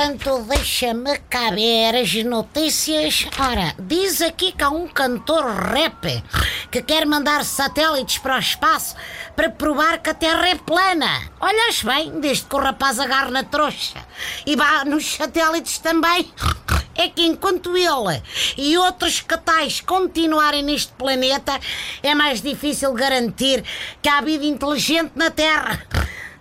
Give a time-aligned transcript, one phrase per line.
[0.00, 3.26] Portanto, deixa-me caber as notícias.
[3.38, 6.24] Ora, diz aqui que há um cantor rap
[6.70, 8.96] que quer mandar satélites para o espaço
[9.36, 11.30] para provar que a Terra é plana.
[11.38, 13.98] Olhas bem, desde que o rapaz agarre na trouxa
[14.46, 16.32] e vá nos satélites também.
[16.94, 18.22] É que enquanto ele
[18.56, 21.60] e outros catais continuarem neste planeta,
[22.02, 23.62] é mais difícil garantir
[24.00, 25.86] que há vida inteligente na Terra.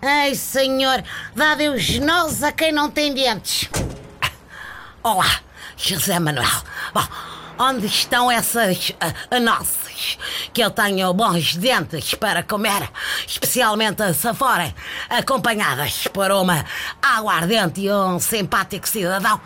[0.02, 1.04] Ai, senhor,
[1.36, 3.70] dá Deus nós a quem não tem dentes.
[5.04, 5.30] Olá,
[5.76, 6.48] José Manuel.
[6.94, 7.06] Bom,
[7.60, 10.18] onde estão essas uh, nossas?
[10.54, 12.90] Que eu tenho bons dentes para comer,
[13.28, 14.74] especialmente se forem
[15.10, 16.64] acompanhadas por uma
[17.02, 19.42] aguardente e um simpático cidadão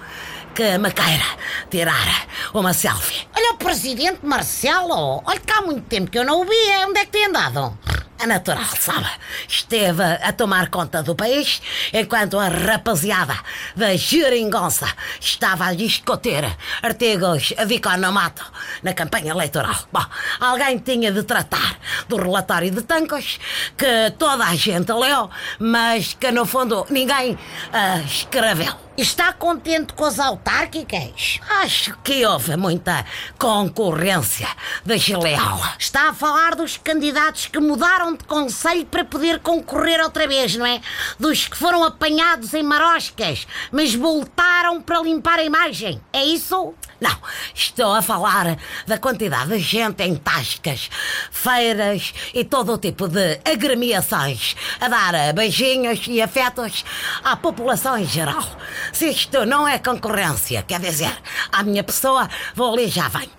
[0.53, 1.25] que me queira
[1.71, 3.27] tirar uma selfie.
[3.35, 6.87] Olha o presidente Marcelo, olha que há muito tempo que eu não o via.
[6.87, 7.75] Onde é que tem andado?
[8.23, 9.09] É natural, sabe?
[9.49, 11.61] Esteve a tomar conta do país
[11.91, 13.37] enquanto a rapaziada
[13.75, 14.87] da geringonça
[15.19, 16.45] estava a discutir
[16.81, 18.49] artigos de economato
[18.81, 19.75] na campanha eleitoral.
[19.91, 20.05] Bom,
[20.39, 23.39] alguém tinha de tratar do relatório de Tancos
[23.77, 28.83] que toda a gente leu, mas que no fundo ninguém uh, escreveu.
[28.95, 31.39] Está contente com as autárquicas?
[31.63, 33.03] Acho que houve muita
[33.39, 34.47] concorrência
[34.85, 35.59] desleal.
[35.79, 40.65] Está a falar dos candidatos que mudaram de conselho para poder concorrer outra vez, não
[40.65, 40.79] é?
[41.19, 45.99] Dos que foram apanhados em maroscas, mas voltaram para limpar a imagem.
[46.13, 46.75] É isso?
[47.03, 47.17] Não,
[47.53, 50.89] estou a falar da quantidade de gente em tascas,
[51.29, 56.85] feiras e todo o tipo de agremiações a dar beijinhos e afetos
[57.21, 58.45] à população em geral.
[58.93, 61.13] Se isto não é concorrência, quer dizer,
[61.51, 63.31] a minha pessoa, vou ali já venho.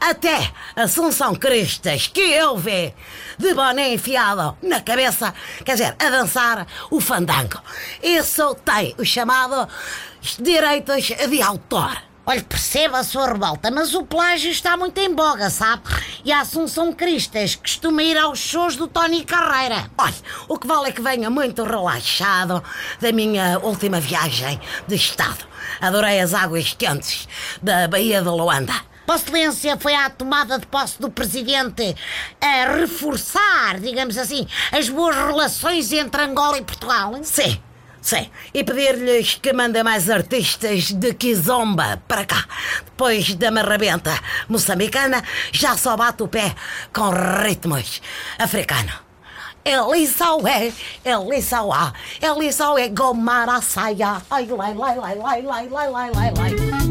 [0.00, 2.92] Até Assunção Cristas, que eu vi
[3.38, 5.32] de boné enfiado na cabeça,
[5.64, 7.62] quer dizer, a dançar o fandango.
[8.02, 9.68] Isso tem o chamado
[10.40, 12.11] direitos de autor.
[12.24, 15.82] Olha, perceba a sua revolta, mas o plágio está muito em boga, sabe?
[16.24, 19.90] E a Assunção Cristas costuma ir aos shows do Tony Carreira.
[19.98, 20.14] Olha,
[20.46, 22.62] o que vale é que venha muito relaxado
[23.00, 25.44] da minha última viagem de estado.
[25.80, 27.26] Adorei as águas quentes
[27.60, 28.74] da Baía de Luanda.
[29.08, 31.94] A Excelência foi à tomada de posse do presidente
[32.40, 37.18] a reforçar, digamos assim, as boas relações entre Angola e Portugal.
[37.22, 37.60] Sim.
[38.02, 42.44] Sim, e pedir-lhes que mandem mais artistas de Kizomba para cá.
[42.84, 44.18] Depois da marrabenta
[44.48, 46.52] moçambicana, já só bate o pé
[46.92, 48.02] com ritmos
[48.40, 48.94] africanos.
[49.64, 50.72] Elisaué,
[51.04, 54.20] Elisauá, Elisaué, gomara saia.
[54.28, 56.81] Ai, lai, lai, lai, lai, lai, lai, lai, lai, lai.